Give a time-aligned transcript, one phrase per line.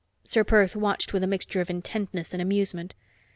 [0.23, 2.95] Ser Perth watched with a mixture of intentness and amusement.